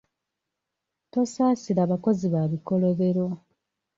Tosasira 1.13 1.81
bakozi 1.91 2.25
ba 2.33 2.41
bikolobero. 2.51 3.25